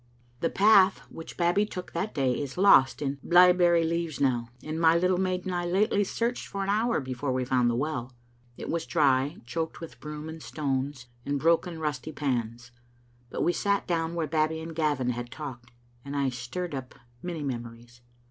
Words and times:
The 0.39 0.49
path 0.49 0.97
which 1.11 1.37
Babbie 1.37 1.67
took 1.67 1.91
that 1.93 2.15
day 2.15 2.31
is 2.33 2.57
lost 2.57 3.03
in 3.03 3.17
blae 3.21 3.51
berry 3.55 3.83
leaves 3.83 4.19
now, 4.19 4.49
and 4.63 4.81
my 4.81 4.97
little 4.97 5.19
maid 5.19 5.45
and 5.45 5.53
I 5.53 5.65
lately 5.65 6.03
searched 6.03 6.47
for 6.47 6.63
an 6.63 6.69
hour 6.71 6.99
before 6.99 7.31
we 7.31 7.45
found 7.45 7.69
the 7.69 7.75
well. 7.75 8.11
It 8.57 8.67
was 8.67 8.87
dry, 8.87 9.37
choked 9.45 9.79
with 9.79 9.99
broom 9.99 10.27
and 10.27 10.41
stones, 10.41 11.05
and 11.23 11.39
broken 11.39 11.77
rusty 11.79 12.11
pans, 12.11 12.71
but 13.29 13.43
we 13.43 13.53
sat 13.53 13.85
down 13.85 14.15
where 14.15 14.25
Babbie 14.25 14.59
and 14.61 14.73
Gavin 14.75 15.11
had 15.11 15.29
talked, 15.29 15.69
and 16.03 16.15
I 16.15 16.29
stirred 16.29 16.73
up 16.73 16.95
many 17.21 17.43
memories. 17.43 18.01